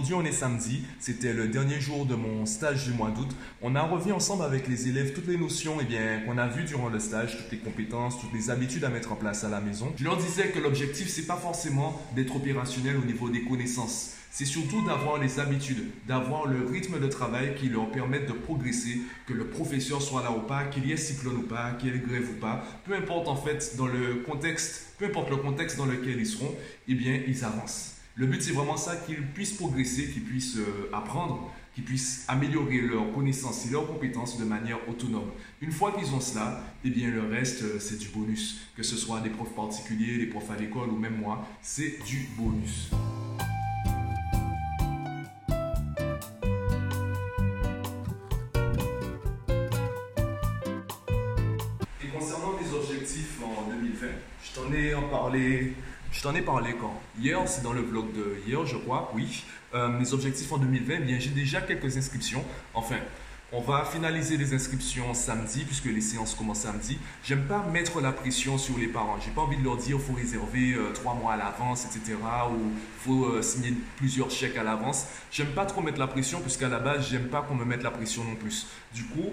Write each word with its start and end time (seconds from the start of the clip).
Aujourd'hui, 0.00 0.14
on 0.14 0.24
est 0.24 0.32
samedi. 0.32 0.82
C'était 0.98 1.34
le 1.34 1.48
dernier 1.48 1.78
jour 1.78 2.06
de 2.06 2.14
mon 2.14 2.46
stage 2.46 2.86
du 2.86 2.94
mois 2.94 3.10
d'août. 3.10 3.28
On 3.60 3.76
a 3.76 3.82
revu 3.82 4.12
ensemble 4.12 4.44
avec 4.44 4.66
les 4.66 4.88
élèves 4.88 5.12
toutes 5.12 5.26
les 5.26 5.36
notions 5.36 5.76
eh 5.78 6.24
qu'on 6.24 6.38
a 6.38 6.46
vues 6.46 6.64
durant 6.64 6.88
le 6.88 6.98
stage, 6.98 7.36
toutes 7.36 7.52
les 7.52 7.58
compétences, 7.58 8.18
toutes 8.18 8.32
les 8.32 8.48
habitudes 8.48 8.82
à 8.84 8.88
mettre 8.88 9.12
en 9.12 9.16
place 9.16 9.44
à 9.44 9.50
la 9.50 9.60
maison. 9.60 9.92
Je 9.98 10.04
leur 10.04 10.16
disais 10.16 10.48
que 10.52 10.58
l'objectif, 10.58 11.10
c'est 11.10 11.26
pas 11.26 11.36
forcément 11.36 12.00
d'être 12.16 12.34
opérationnel 12.34 12.96
au 12.96 13.04
niveau 13.04 13.28
des 13.28 13.42
connaissances. 13.42 14.14
C'est 14.30 14.46
surtout 14.46 14.80
d'avoir 14.86 15.18
les 15.18 15.38
habitudes, 15.38 15.90
d'avoir 16.08 16.46
le 16.46 16.64
rythme 16.64 16.98
de 16.98 17.06
travail 17.06 17.54
qui 17.56 17.68
leur 17.68 17.90
permettent 17.90 18.28
de 18.28 18.32
progresser, 18.32 19.02
que 19.26 19.34
le 19.34 19.48
professeur 19.48 20.00
soit 20.00 20.22
là 20.22 20.32
ou 20.32 20.40
pas, 20.40 20.64
qu'il 20.64 20.86
y 20.86 20.92
ait 20.92 20.96
cyclone 20.96 21.36
ou 21.36 21.46
pas, 21.46 21.72
qu'il 21.72 21.92
y 21.92 21.94
ait 21.94 21.98
grève 21.98 22.30
ou 22.30 22.40
pas, 22.40 22.64
peu 22.86 22.94
importe 22.94 23.28
en 23.28 23.36
fait 23.36 23.76
dans 23.76 23.86
le 23.86 24.22
contexte, 24.26 24.94
peu 24.98 25.04
importe 25.04 25.28
le 25.28 25.36
contexte 25.36 25.76
dans 25.76 25.84
lequel 25.84 26.18
ils 26.18 26.26
seront, 26.26 26.54
eh 26.88 26.94
bien 26.94 27.20
ils 27.28 27.44
avancent. 27.44 27.99
Le 28.20 28.26
but 28.26 28.42
c'est 28.42 28.52
vraiment 28.52 28.76
ça, 28.76 28.96
qu'ils 28.96 29.22
puissent 29.28 29.54
progresser, 29.54 30.10
qu'ils 30.10 30.22
puissent 30.22 30.58
euh, 30.58 30.90
apprendre, 30.92 31.50
qu'ils 31.74 31.84
puissent 31.84 32.26
améliorer 32.28 32.82
leurs 32.82 33.10
connaissances 33.14 33.64
et 33.64 33.70
leurs 33.70 33.86
compétences 33.86 34.38
de 34.38 34.44
manière 34.44 34.76
autonome. 34.90 35.30
Une 35.62 35.72
fois 35.72 35.92
qu'ils 35.92 36.14
ont 36.14 36.20
cela, 36.20 36.62
eh 36.84 36.90
bien 36.90 37.10
le 37.10 37.22
reste 37.22 37.62
euh, 37.62 37.78
c'est 37.80 37.98
du 37.98 38.08
bonus. 38.08 38.60
Que 38.76 38.82
ce 38.82 38.98
soit 38.98 39.20
des 39.20 39.30
profs 39.30 39.54
particuliers, 39.54 40.18
des 40.18 40.26
profs 40.26 40.50
à 40.50 40.56
l'école 40.56 40.90
ou 40.90 40.98
même 40.98 41.16
moi, 41.16 41.48
c'est 41.62 42.04
du 42.04 42.28
bonus. 42.36 42.90
en 53.42 53.70
2020. 53.70 54.06
Je 54.42 54.60
t'en 54.60 54.72
ai 54.72 54.94
en 54.94 55.08
parlé, 55.08 55.74
je 56.12 56.22
t'en 56.22 56.34
ai 56.34 56.42
parlé 56.42 56.74
quand? 56.80 57.00
Hier, 57.18 57.40
c'est 57.46 57.62
dans 57.62 57.72
le 57.72 57.82
blog 57.82 58.12
de 58.12 58.36
hier, 58.46 58.64
je 58.66 58.76
crois, 58.76 59.12
oui. 59.14 59.44
Euh, 59.74 59.88
mes 59.88 60.12
objectifs 60.12 60.50
en 60.52 60.58
2020, 60.58 60.94
eh 60.94 60.98
bien 61.04 61.18
j'ai 61.18 61.30
déjà 61.30 61.60
quelques 61.60 61.96
inscriptions. 61.96 62.44
Enfin, 62.74 62.96
on 63.52 63.60
va 63.60 63.84
finaliser 63.84 64.36
les 64.36 64.54
inscriptions 64.54 65.12
samedi 65.12 65.64
puisque 65.64 65.86
les 65.86 66.00
séances 66.00 66.34
commencent 66.34 66.60
samedi. 66.60 66.98
J'aime 67.24 67.46
pas 67.46 67.64
mettre 67.64 68.00
la 68.00 68.12
pression 68.12 68.58
sur 68.58 68.78
les 68.78 68.86
parents. 68.86 69.18
J'ai 69.24 69.32
pas 69.32 69.42
envie 69.42 69.56
de 69.56 69.64
leur 69.64 69.76
dire 69.76 70.00
faut 70.00 70.12
réserver 70.12 70.74
euh, 70.74 70.92
trois 70.92 71.14
mois 71.14 71.32
à 71.32 71.36
l'avance, 71.36 71.84
etc. 71.84 72.16
ou 72.52 72.72
faut 72.98 73.24
euh, 73.24 73.42
signer 73.42 73.74
plusieurs 73.96 74.30
chèques 74.30 74.56
à 74.56 74.62
l'avance. 74.62 75.06
J'aime 75.32 75.48
pas 75.48 75.66
trop 75.66 75.80
mettre 75.80 75.98
la 75.98 76.06
pression 76.06 76.40
puisqu'à 76.40 76.68
la 76.68 76.78
base 76.78 77.08
j'aime 77.10 77.28
pas 77.28 77.42
qu'on 77.42 77.56
me 77.56 77.64
mette 77.64 77.82
la 77.82 77.90
pression 77.90 78.22
non 78.22 78.36
plus. 78.36 78.66
Du 78.94 79.04
coup, 79.04 79.30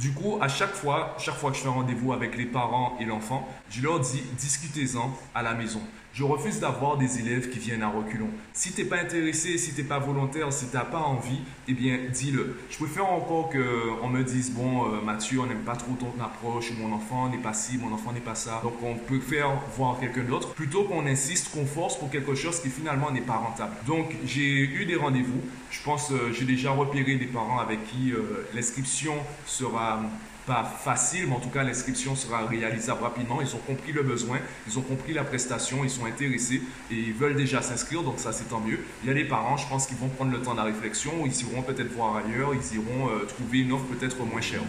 du 0.00 0.12
coup, 0.12 0.38
à 0.40 0.48
chaque 0.48 0.74
fois, 0.74 1.14
chaque 1.18 1.36
fois 1.36 1.50
que 1.50 1.58
je 1.58 1.62
fais 1.62 1.68
un 1.68 1.72
rendez-vous 1.72 2.12
avec 2.14 2.36
les 2.36 2.46
parents 2.46 2.96
et 3.00 3.04
l'enfant, 3.04 3.46
je 3.68 3.82
leur 3.82 4.00
dis 4.00 4.22
discutez-en 4.38 5.14
à 5.34 5.42
la 5.42 5.54
maison. 5.54 5.80
Je 6.12 6.24
refuse 6.24 6.58
d'avoir 6.58 6.96
des 6.96 7.20
élèves 7.20 7.50
qui 7.50 7.60
viennent 7.60 7.84
à 7.84 7.88
reculons. 7.88 8.30
Si 8.52 8.72
tu 8.72 8.82
n'es 8.82 8.88
pas 8.88 8.98
intéressé, 8.98 9.58
si 9.58 9.74
tu 9.74 9.82
n'es 9.82 9.86
pas 9.86 10.00
volontaire, 10.00 10.52
si 10.52 10.68
tu 10.68 10.74
n'as 10.74 10.84
pas 10.84 10.98
envie, 10.98 11.38
eh 11.68 11.72
bien, 11.72 11.98
dis-le. 12.12 12.58
Je 12.68 12.78
préfère 12.78 13.08
encore 13.12 13.48
qu'on 13.48 14.08
me 14.08 14.24
dise, 14.24 14.50
bon, 14.50 14.86
euh, 14.86 15.00
Mathieu, 15.02 15.38
on 15.40 15.46
n'aime 15.46 15.62
pas 15.62 15.76
trop 15.76 15.92
ton 15.92 16.12
approche, 16.20 16.72
mon 16.76 16.92
enfant 16.92 17.28
n'est 17.28 17.38
pas 17.38 17.52
ci, 17.52 17.78
mon 17.78 17.94
enfant 17.94 18.12
n'est 18.12 18.18
pas 18.18 18.34
ça. 18.34 18.60
Donc, 18.64 18.74
on 18.82 18.96
peut 18.96 19.20
faire 19.20 19.50
voir 19.76 20.00
quelqu'un 20.00 20.24
d'autre, 20.24 20.52
plutôt 20.54 20.82
qu'on 20.82 21.06
insiste, 21.06 21.52
qu'on 21.52 21.64
force 21.64 21.96
pour 21.96 22.10
quelque 22.10 22.34
chose 22.34 22.60
qui 22.60 22.70
finalement 22.70 23.12
n'est 23.12 23.20
pas 23.20 23.36
rentable. 23.36 23.76
Donc, 23.86 24.16
j'ai 24.24 24.62
eu 24.62 24.86
des 24.86 24.96
rendez-vous. 24.96 25.40
Je 25.70 25.80
pense, 25.82 26.10
euh, 26.10 26.32
j'ai 26.32 26.44
déjà 26.44 26.72
repéré 26.72 27.14
des 27.14 27.26
parents 27.26 27.60
avec 27.60 27.86
qui 27.86 28.10
euh, 28.10 28.48
l'inscription 28.52 29.14
sera 29.46 29.89
pas 30.46 30.64
facile, 30.64 31.26
mais 31.28 31.36
en 31.36 31.40
tout 31.40 31.48
cas 31.48 31.62
l'inscription 31.62 32.16
sera 32.16 32.46
réalisable 32.46 33.02
rapidement. 33.02 33.40
Ils 33.40 33.54
ont 33.54 33.60
compris 33.66 33.92
le 33.92 34.02
besoin, 34.02 34.38
ils 34.66 34.78
ont 34.78 34.82
compris 34.82 35.12
la 35.12 35.24
prestation, 35.24 35.84
ils 35.84 35.90
sont 35.90 36.06
intéressés 36.06 36.62
et 36.90 36.94
ils 36.94 37.12
veulent 37.12 37.36
déjà 37.36 37.62
s'inscrire, 37.62 38.02
donc 38.02 38.18
ça 38.18 38.32
c'est 38.32 38.48
tant 38.48 38.60
mieux. 38.60 38.80
Il 39.02 39.08
y 39.08 39.10
a 39.10 39.14
des 39.14 39.24
parents, 39.24 39.56
je 39.56 39.68
pense 39.68 39.86
qu'ils 39.86 39.98
vont 39.98 40.08
prendre 40.08 40.32
le 40.32 40.40
temps 40.40 40.52
de 40.52 40.58
la 40.58 40.64
réflexion, 40.64 41.12
ils 41.24 41.40
iront 41.42 41.62
peut-être 41.62 41.92
voir 41.92 42.16
ailleurs, 42.16 42.52
ils 42.54 42.76
iront 42.76 43.08
euh, 43.08 43.26
trouver 43.26 43.60
une 43.60 43.72
offre 43.72 43.86
peut-être 43.86 44.24
moins 44.24 44.40
chère. 44.40 44.62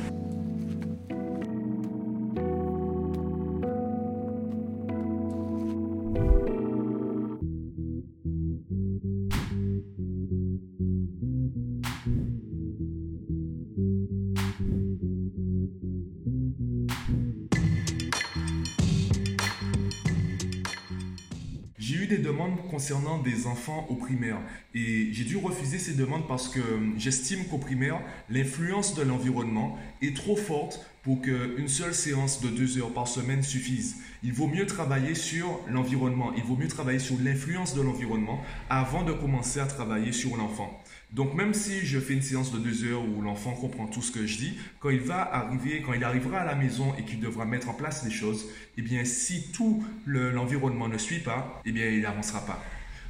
J'ai 21.91 22.03
eu 22.03 22.07
des 22.07 22.19
demandes 22.19 22.55
concernant 22.69 23.17
des 23.17 23.47
enfants 23.47 23.85
au 23.89 23.95
primaire. 23.95 24.37
Et 24.73 25.09
j'ai 25.11 25.25
dû 25.25 25.35
refuser 25.35 25.77
ces 25.77 25.93
demandes 25.93 26.25
parce 26.25 26.47
que 26.47 26.61
j'estime 26.97 27.43
qu'au 27.47 27.57
primaire, 27.57 27.99
l'influence 28.29 28.95
de 28.95 29.01
l'environnement 29.01 29.77
est 30.01 30.15
trop 30.15 30.37
forte 30.37 30.85
pour 31.03 31.21
qu'une 31.21 31.67
seule 31.67 31.95
séance 31.95 32.41
de 32.41 32.49
deux 32.49 32.77
heures 32.77 32.93
par 32.93 33.07
semaine 33.07 33.41
suffise. 33.41 33.97
Il 34.23 34.33
vaut 34.33 34.47
mieux 34.47 34.67
travailler 34.67 35.15
sur 35.15 35.59
l'environnement, 35.67 36.31
il 36.37 36.43
vaut 36.43 36.55
mieux 36.55 36.67
travailler 36.67 36.99
sur 36.99 37.15
l'influence 37.19 37.73
de 37.73 37.81
l'environnement 37.81 38.39
avant 38.69 39.03
de 39.03 39.11
commencer 39.11 39.59
à 39.59 39.65
travailler 39.65 40.11
sur 40.11 40.37
l'enfant. 40.37 40.79
Donc 41.11 41.33
même 41.33 41.53
si 41.53 41.79
je 41.85 41.99
fais 41.99 42.13
une 42.13 42.21
séance 42.21 42.53
de 42.53 42.59
deux 42.59 42.85
heures 42.85 43.03
où 43.03 43.21
l'enfant 43.21 43.53
comprend 43.53 43.87
tout 43.87 44.01
ce 44.01 44.11
que 44.11 44.25
je 44.27 44.37
dis, 44.37 44.57
quand 44.79 44.91
il 44.91 45.01
va 45.01 45.21
arriver, 45.21 45.81
quand 45.81 45.93
il 45.93 46.03
arrivera 46.03 46.39
à 46.39 46.45
la 46.45 46.55
maison 46.55 46.93
et 46.97 47.03
qu'il 47.03 47.19
devra 47.19 47.45
mettre 47.45 47.69
en 47.69 47.73
place 47.73 48.05
les 48.05 48.11
choses, 48.11 48.45
eh 48.77 48.81
bien 48.81 49.03
si 49.03 49.51
tout 49.51 49.83
l'environnement 50.05 50.87
ne 50.87 50.97
suit 50.97 51.19
pas, 51.19 51.61
eh 51.65 51.71
bien 51.71 51.87
il 51.89 52.01
n'avancera 52.01 52.45
pas. 52.45 52.63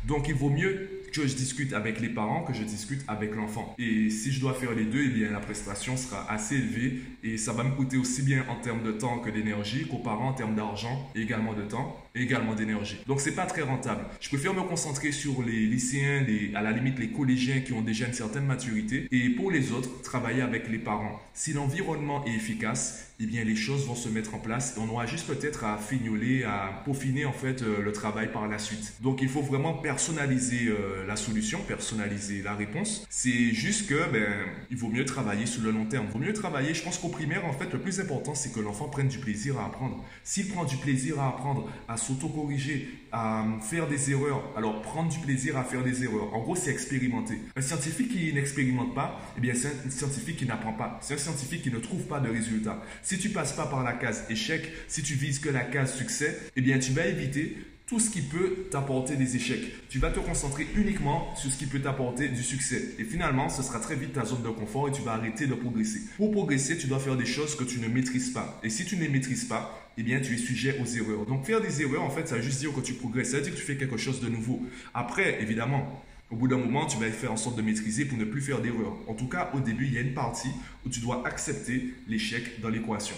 Donc 0.06 0.30
il 0.30 0.34
vaut 0.34 0.50
mieux 0.50 1.01
que 1.12 1.28
je 1.28 1.36
discute 1.36 1.74
avec 1.74 2.00
les 2.00 2.10
parents, 2.10 2.44
que 2.44 2.54
je 2.54 2.64
discute 2.64 3.02
avec 3.08 3.36
l'enfant. 3.36 3.76
Et 3.78 4.10
si 4.10 4.32
je 4.32 4.40
dois 4.40 4.54
faire 4.54 4.74
les 4.74 4.86
deux, 4.86 5.04
eh 5.06 5.10
bien 5.10 5.32
la 5.32 5.40
prestation 5.40 5.98
sera 5.98 6.30
assez 6.32 6.56
élevée 6.56 7.02
et 7.24 7.38
ça 7.38 7.54
va 7.54 7.64
me 7.64 7.72
coûter 7.72 7.98
aussi 7.98 8.22
bien 8.22 8.46
en 8.50 8.56
termes 8.56 8.84
de 8.84 8.92
temps 8.92 9.20
que 9.20 9.30
d'énergie 9.30 9.86
qu'aux 9.88 9.98
parents 9.98 10.30
en 10.30 10.34
termes 10.34 10.56
d'argent, 10.56 11.12
également 11.16 11.54
de 11.54 11.64
temps, 11.64 11.98
également 12.16 12.56
d'énergie. 12.56 12.98
Donc 13.08 13.22
c'est 13.22 13.36
pas 13.36 13.46
très 13.46 13.62
rentable. 13.62 14.06
Je 14.20 14.30
préfère 14.30 14.54
me 14.54 14.62
concentrer 14.62 15.12
sur 15.12 15.44
les 15.44 15.66
lycéens, 15.66 16.26
à 16.56 16.62
la 16.62 16.72
limite 16.72 17.00
les 17.00 17.10
collégiens 17.10 17.62
qui 17.62 17.74
ont 17.74 17.82
déjà 17.82 18.08
une 18.08 18.14
certaine 18.14 18.46
maturité 18.46 19.08
et 19.12 19.30
pour 19.30 19.52
les 19.52 19.72
autres, 19.72 20.02
travailler 20.02 20.42
avec 20.42 20.70
les 20.70 20.80
parents. 20.80 21.20
Si 21.34 21.54
l'environnement 21.54 22.26
est 22.26 22.36
efficace, 22.36 23.12
eh 23.20 23.26
bien 23.26 23.44
les 23.44 23.56
choses 23.56 23.86
vont 23.86 23.96
se 23.96 24.10
mettre 24.10 24.34
en 24.36 24.40
place 24.40 24.76
et 24.76 24.80
on 24.80 24.90
aura 24.90 25.06
juste 25.06 25.28
peut-être 25.28 25.64
à 25.64 25.78
fignoler, 25.78 26.44
à 26.44 26.82
peaufiner 26.86 27.26
en 27.26 27.34
fait 27.34 27.62
euh, 27.62 27.82
le 27.82 27.92
travail 27.92 28.32
par 28.32 28.48
la 28.48 28.58
suite. 28.58 28.94
Donc 29.02 29.22
il 29.22 29.30
faut 29.30 29.42
vraiment 29.42 29.74
personnaliser 29.74 30.68
euh, 30.68 31.01
la 31.08 31.16
solution, 31.16 31.60
personnaliser 31.68 32.42
la 32.42 32.56
réponse. 32.56 33.06
C'est 33.10 33.54
juste 33.54 33.88
que 33.88 34.12
ben 34.12 34.28
il 34.70 34.78
vaut 34.78 34.90
mieux 34.90 35.06
travailler 35.06 35.46
sur 35.46 35.62
le 35.62 35.72
long 35.72 35.86
terme. 35.86 36.06
Il 36.10 36.14
vaut 36.14 36.20
mieux 36.20 36.34
travailler, 36.34 36.74
je 36.74 36.84
pense 36.84 36.98
qu'au 36.98 37.10
primaire 37.10 37.46
en 37.46 37.54
fait 37.54 37.72
le 37.72 37.80
plus 37.80 38.00
important 38.00 38.36
c'est 38.36 38.54
que 38.54 38.60
l'enfant 38.60 38.88
prenne 38.88 39.08
du 39.08 39.20
plaisir 39.20 39.60
à 39.60 39.66
apprendre. 39.66 40.04
S'il 40.24 40.48
prend 40.48 40.66
du 40.66 40.78
plaisir 40.78 41.20
à 41.20 41.30
apprendre, 41.30 41.70
à 41.88 41.98
s'auto-corriger, 41.98 42.90
à 43.12 43.46
faire 43.62 43.88
des 43.88 44.12
erreurs, 44.12 44.44
alors 44.56 44.82
prendre 44.82 45.12
du 45.12 45.20
plaisir 45.20 45.58
à 45.58 45.64
faire 45.64 45.84
des 45.84 46.04
erreurs. 46.04 46.34
En 46.34 46.42
gros, 46.42 46.56
c'est 46.56 46.72
expérimenter. 46.72 47.38
Un 47.56 47.62
scientifique 47.62 48.12
qui 48.12 48.34
n'expérimente 48.34 48.96
pas, 48.96 49.20
eh 49.38 49.42
bien 49.42 49.54
c'est 49.54 49.68
un 49.86 49.90
scientifique 49.90 50.38
qui 50.38 50.46
n'apprend 50.46 50.74
pas. 50.74 51.00
C'est 51.02 51.16
un 51.16 51.18
scientifique 51.18 51.64
qui 51.64 51.72
ne 51.72 51.80
trouve 51.80 52.04
pas 52.04 52.20
de 52.20 52.30
résultats. 52.30 52.82
Si 53.04 53.18
tu 53.18 53.30
passes 53.30 53.54
pas 53.54 53.66
par 53.66 53.84
la 53.84 53.94
case 53.94 54.26
échec, 54.30 54.72
si 54.88 55.04
tu 55.04 55.16
vises 55.16 55.40
que 55.40 55.50
la 55.50 55.64
case 55.64 55.96
succès, 55.96 56.40
eh 56.56 56.62
bien 56.62 56.80
tu 56.80 56.92
vas 56.94 57.06
éviter 57.06 57.58
tout 57.92 58.00
ce 58.00 58.10
qui 58.10 58.22
peut 58.22 58.68
t'apporter 58.72 59.18
des 59.18 59.36
échecs. 59.36 59.90
Tu 59.90 60.00
vas 60.00 60.12
te 60.12 60.22
concentrer 60.22 60.66
uniquement 60.78 61.36
sur 61.36 61.52
ce 61.52 61.58
qui 61.58 61.66
peut 61.66 61.82
t'apporter 61.82 62.30
du 62.30 62.42
succès. 62.42 62.96
Et 62.98 63.04
finalement, 63.04 63.50
ce 63.50 63.62
sera 63.64 63.80
très 63.82 63.96
vite 63.96 64.14
ta 64.14 64.24
zone 64.24 64.44
de 64.44 64.48
confort 64.48 64.88
et 64.88 64.94
tu 64.94 65.02
vas 65.02 65.12
arrêter 65.12 65.46
de 65.46 65.56
progresser. 65.56 66.00
Pour 66.16 66.32
progresser, 66.32 66.78
tu 66.78 66.88
dois 66.88 67.00
faire 67.00 67.18
des 67.18 67.26
choses 67.26 67.54
que 67.58 67.66
tu 67.66 67.82
ne 67.82 67.90
maîtrises 67.90 68.30
pas. 68.30 68.62
Et 68.64 68.70
si 68.70 68.86
tu 68.86 68.96
ne 68.96 69.02
les 69.02 69.10
maîtrises 69.10 69.44
pas, 69.44 69.78
eh 69.98 70.04
bien, 70.04 70.22
tu 70.22 70.34
es 70.34 70.38
sujet 70.38 70.80
aux 70.82 70.86
erreurs. 70.86 71.26
Donc, 71.26 71.46
faire 71.46 71.60
des 71.60 71.82
erreurs, 71.82 72.04
en 72.04 72.10
fait, 72.10 72.30
ça 72.30 72.38
veut 72.38 72.42
juste 72.42 72.60
dire 72.60 72.74
que 72.74 72.80
tu 72.80 72.94
progresses. 72.94 73.32
Ça 73.32 73.38
veut 73.40 73.44
dire 73.44 73.52
que 73.52 73.60
tu 73.60 73.66
fais 73.66 73.76
quelque 73.76 73.98
chose 73.98 74.22
de 74.22 74.30
nouveau. 74.30 74.62
Après, 74.94 75.42
évidemment, 75.42 76.02
au 76.30 76.38
bout 76.38 76.48
d'un 76.48 76.60
moment, 76.60 76.86
tu 76.86 76.98
vas 76.98 77.10
faire 77.10 77.34
en 77.34 77.38
sorte 77.38 77.58
de 77.58 77.62
maîtriser 77.62 78.06
pour 78.06 78.18
ne 78.18 78.24
plus 78.24 78.40
faire 78.40 78.62
d'erreurs. 78.62 78.96
En 79.10 79.16
tout 79.16 79.28
cas, 79.28 79.52
au 79.54 79.60
début, 79.60 79.88
il 79.88 79.94
y 79.96 79.98
a 79.98 80.02
une 80.02 80.14
partie 80.14 80.52
où 80.86 80.90
tu 80.90 81.02
dois 81.02 81.28
accepter 81.28 81.94
l'échec 82.08 82.62
dans 82.62 82.70
l'équation. 82.70 83.18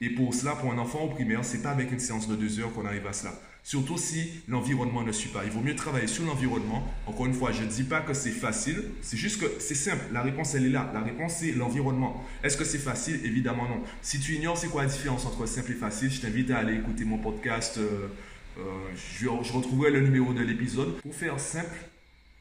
Et 0.00 0.10
pour 0.10 0.32
cela, 0.34 0.52
pour 0.52 0.72
un 0.72 0.78
enfant 0.78 1.00
au 1.00 1.08
primaire, 1.08 1.44
c'est 1.44 1.62
pas 1.62 1.70
avec 1.70 1.90
une 1.90 1.98
séance 1.98 2.28
de 2.28 2.36
deux 2.36 2.60
heures 2.60 2.72
qu'on 2.72 2.86
arrive 2.86 3.08
à 3.08 3.12
cela. 3.12 3.32
Surtout 3.66 3.96
si 3.96 4.30
l'environnement 4.46 5.02
ne 5.02 5.10
suit 5.10 5.30
pas. 5.30 5.42
Il 5.46 5.50
vaut 5.50 5.62
mieux 5.62 5.74
travailler 5.74 6.06
sur 6.06 6.22
l'environnement. 6.26 6.86
Encore 7.06 7.24
une 7.24 7.32
fois, 7.32 7.50
je 7.50 7.62
ne 7.62 7.66
dis 7.66 7.82
pas 7.82 8.02
que 8.02 8.12
c'est 8.12 8.30
facile. 8.30 8.84
C'est 9.00 9.16
juste 9.16 9.40
que 9.40 9.46
c'est 9.58 9.74
simple. 9.74 10.04
La 10.12 10.20
réponse, 10.20 10.54
elle 10.54 10.66
est 10.66 10.70
là. 10.70 10.90
La 10.92 11.00
réponse, 11.00 11.36
c'est 11.40 11.52
l'environnement. 11.52 12.22
Est-ce 12.42 12.58
que 12.58 12.64
c'est 12.64 12.78
facile? 12.78 13.20
Évidemment 13.24 13.66
non. 13.66 13.80
Si 14.02 14.20
tu 14.20 14.34
ignores 14.34 14.58
c'est 14.58 14.68
quoi 14.68 14.82
la 14.82 14.90
différence 14.90 15.24
entre 15.24 15.46
simple 15.46 15.72
et 15.72 15.76
facile, 15.76 16.10
je 16.10 16.20
t'invite 16.20 16.50
à 16.50 16.58
aller 16.58 16.74
écouter 16.74 17.06
mon 17.06 17.16
podcast. 17.16 17.78
Euh, 17.78 18.08
euh, 18.58 18.62
je, 19.18 19.24
je 19.24 19.52
retrouverai 19.54 19.90
le 19.90 20.00
numéro 20.00 20.34
de 20.34 20.42
l'épisode. 20.42 21.00
Pour 21.00 21.14
faire 21.14 21.40
simple, 21.40 21.74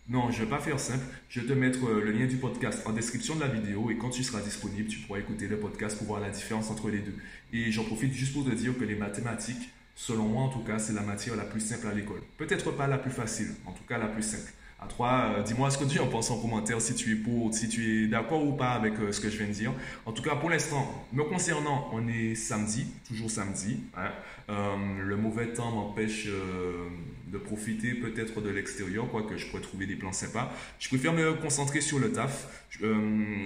non, 0.09 0.29
je 0.29 0.39
ne 0.39 0.43
vais 0.43 0.49
pas 0.49 0.59
faire 0.59 0.77
simple. 0.77 1.05
Je 1.29 1.39
vais 1.39 1.47
te 1.47 1.53
mettre 1.53 1.87
euh, 1.87 2.01
le 2.03 2.11
lien 2.11 2.25
du 2.25 2.35
podcast 2.35 2.81
en 2.85 2.91
description 2.91 3.35
de 3.35 3.39
la 3.39 3.47
vidéo 3.47 3.89
et 3.89 3.95
quand 3.95 4.09
tu 4.09 4.23
seras 4.25 4.41
disponible, 4.41 4.89
tu 4.89 4.99
pourras 4.99 5.19
écouter 5.19 5.47
le 5.47 5.57
podcast 5.57 5.97
pour 5.97 6.07
voir 6.07 6.19
la 6.19 6.31
différence 6.31 6.69
entre 6.69 6.89
les 6.89 6.99
deux. 6.99 7.15
Et 7.53 7.71
j'en 7.71 7.85
profite 7.85 8.11
juste 8.11 8.33
pour 8.33 8.43
te 8.43 8.53
dire 8.53 8.77
que 8.77 8.83
les 8.83 8.95
mathématiques 8.95 9.69
Selon 9.95 10.23
moi, 10.23 10.43
en 10.43 10.49
tout 10.49 10.63
cas, 10.63 10.79
c'est 10.79 10.93
la 10.93 11.01
matière 11.01 11.35
la 11.35 11.43
plus 11.43 11.61
simple 11.61 11.87
à 11.87 11.93
l'école. 11.93 12.21
Peut-être 12.37 12.71
pas 12.71 12.87
la 12.87 12.97
plus 12.97 13.11
facile, 13.11 13.53
en 13.65 13.71
tout 13.71 13.83
cas 13.87 13.97
la 13.97 14.07
plus 14.07 14.23
simple. 14.23 14.51
À 14.83 14.85
toi, 14.87 15.31
euh, 15.37 15.43
dis-moi 15.43 15.69
ce 15.69 15.77
que 15.77 15.85
tu 15.85 15.99
en 15.99 16.07
penses 16.07 16.29
en 16.29 16.41
commentaire, 16.41 16.81
si 16.81 16.93
tu 16.93 17.13
es 17.13 17.15
pour, 17.15 17.53
si 17.53 17.69
tu 17.69 18.03
es 18.03 18.07
d'accord 18.07 18.45
ou 18.45 18.51
pas 18.51 18.71
avec 18.71 18.99
euh, 18.99 19.13
ce 19.13 19.21
que 19.21 19.29
je 19.29 19.37
viens 19.37 19.47
de 19.47 19.53
dire. 19.53 19.71
En 20.05 20.11
tout 20.11 20.21
cas, 20.21 20.35
pour 20.35 20.49
l'instant, 20.49 21.05
me 21.13 21.23
concernant, 21.23 21.89
on 21.93 22.05
est 22.09 22.35
samedi, 22.35 22.87
toujours 23.07 23.31
samedi. 23.31 23.79
Hein. 23.95 24.09
Euh, 24.49 24.75
le 25.05 25.15
mauvais 25.15 25.53
temps 25.53 25.71
m'empêche 25.71 26.27
de 26.27 27.37
profiter 27.37 27.93
peut-être 27.93 28.41
de 28.41 28.49
l'extérieur, 28.49 29.09
quoique 29.09 29.37
je 29.37 29.47
pourrais 29.47 29.61
trouver 29.61 29.85
des 29.85 29.95
plans 29.95 30.11
sympas. 30.11 30.51
Je 30.79 30.89
préfère 30.89 31.13
me 31.13 31.33
concentrer 31.33 31.79
sur 31.79 31.99
le 31.99 32.11
taf. 32.11 32.67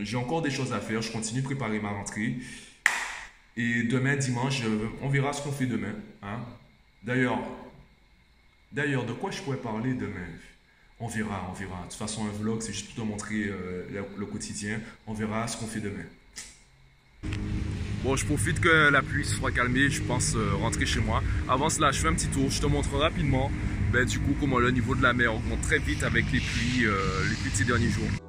J'ai 0.02 0.18
encore 0.18 0.42
des 0.42 0.50
choses 0.50 0.74
à 0.74 0.80
faire, 0.80 1.04
je 1.04 1.12
continue 1.12 1.42
de 1.42 1.46
préparer 1.46 1.80
ma 1.80 1.90
rentrée. 1.90 2.38
Et 3.58 3.84
demain, 3.84 4.16
dimanche, 4.16 4.62
on 5.02 5.10
verra 5.10 5.34
ce 5.34 5.42
qu'on 5.42 5.52
fait 5.52 5.66
demain. 5.66 5.94
Hein. 6.22 6.40
D'ailleurs, 7.02 7.40
d'ailleurs, 8.72 9.04
de 9.04 9.14
quoi 9.14 9.32
je 9.32 9.42
pourrais 9.42 9.58
parler 9.58 9.94
demain? 9.96 10.28
On 11.00 11.08
verra, 11.08 11.48
on 11.50 11.54
verra. 11.54 11.84
De 11.86 11.90
toute 11.90 11.98
façon, 11.98 12.26
un 12.26 12.32
vlog, 12.32 12.62
c'est 12.62 12.72
juste 12.72 12.86
pour 12.88 13.04
te 13.04 13.10
montrer 13.10 13.46
euh, 13.46 13.84
le, 14.16 14.26
quotidien. 14.28 14.80
On 15.08 15.14
verra 15.14 15.48
ce 15.48 15.58
qu'on 15.58 15.66
fait 15.66 15.80
demain. 15.80 16.06
Bon, 18.04 18.16
je 18.16 18.26
profite 18.26 18.60
que 18.60 18.90
la 18.90 19.02
pluie 19.02 19.26
soit 19.26 19.52
calmée, 19.52 19.90
je 19.90 20.04
pense 20.04 20.36
euh, 20.36 20.54
rentrer 20.56 20.86
chez 20.86 21.00
moi. 21.00 21.24
Avant 21.50 21.70
cela, 21.70 21.92
je 21.92 22.00
fais 22.00 22.08
un 22.08 22.14
petit 22.14 22.28
tour, 22.28 22.52
je 22.52 22.62
te 22.62 22.68
montre 22.68 22.96
rapidement 22.96 23.52
ben, 23.92 24.06
du 24.06 24.20
coup 24.20 24.36
comment 24.40 24.60
le 24.60 24.70
niveau 24.70 24.94
de 24.94 25.02
la 25.02 25.14
mer 25.14 25.34
augmente 25.34 25.62
très 25.62 25.80
vite 25.80 26.04
avec 26.04 26.26
les 26.32 26.40
pluies, 26.40 26.86
euh, 26.86 27.24
les 27.30 27.36
pluies 27.38 27.52
de 27.52 27.56
ces 27.56 27.66
derniers 27.66 27.90
jours. 27.90 28.27